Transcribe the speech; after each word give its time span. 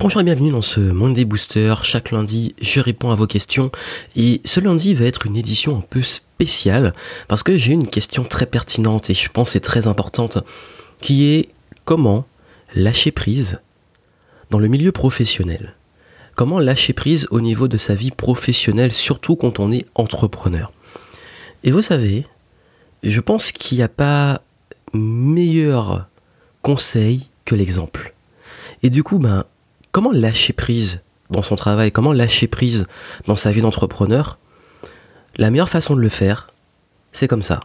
Bonjour 0.00 0.20
et 0.20 0.24
bienvenue 0.24 0.52
dans 0.52 0.62
ce 0.62 0.78
Monday 0.78 1.24
Booster. 1.24 1.74
Chaque 1.82 2.12
lundi, 2.12 2.54
je 2.60 2.78
réponds 2.78 3.10
à 3.10 3.16
vos 3.16 3.26
questions. 3.26 3.72
Et 4.14 4.40
ce 4.44 4.60
lundi 4.60 4.94
va 4.94 5.06
être 5.06 5.26
une 5.26 5.36
édition 5.36 5.76
un 5.76 5.80
peu 5.80 6.02
spéciale 6.02 6.92
parce 7.26 7.42
que 7.42 7.56
j'ai 7.56 7.72
une 7.72 7.88
question 7.88 8.22
très 8.22 8.46
pertinente 8.46 9.10
et 9.10 9.14
je 9.14 9.28
pense 9.28 9.50
c'est 9.50 9.60
très 9.60 9.88
importante 9.88 10.38
qui 11.00 11.24
est 11.24 11.48
comment 11.84 12.26
lâcher 12.76 13.10
prise 13.10 13.60
dans 14.50 14.60
le 14.60 14.68
milieu 14.68 14.92
professionnel? 14.92 15.74
Comment 16.36 16.60
lâcher 16.60 16.92
prise 16.92 17.26
au 17.32 17.40
niveau 17.40 17.66
de 17.66 17.76
sa 17.76 17.96
vie 17.96 18.12
professionnelle, 18.12 18.92
surtout 18.92 19.34
quand 19.34 19.58
on 19.58 19.72
est 19.72 19.84
entrepreneur? 19.96 20.70
Et 21.64 21.72
vous 21.72 21.82
savez, 21.82 22.24
je 23.02 23.18
pense 23.18 23.50
qu'il 23.50 23.78
n'y 23.78 23.82
a 23.82 23.88
pas 23.88 24.42
meilleur 24.92 26.06
conseil 26.62 27.26
que 27.44 27.56
l'exemple. 27.56 28.14
Et 28.84 28.90
du 28.90 29.02
coup, 29.02 29.18
ben, 29.18 29.44
comment 29.92 30.12
lâcher 30.12 30.52
prise 30.52 31.02
dans 31.30 31.42
son 31.42 31.56
travail, 31.56 31.92
comment 31.92 32.12
lâcher 32.12 32.46
prise 32.46 32.86
dans 33.26 33.36
sa 33.36 33.52
vie 33.52 33.60
d'entrepreneur? 33.60 34.38
La 35.36 35.50
meilleure 35.50 35.68
façon 35.68 35.94
de 35.94 36.00
le 36.00 36.08
faire, 36.08 36.48
c'est 37.12 37.28
comme 37.28 37.42
ça. 37.42 37.60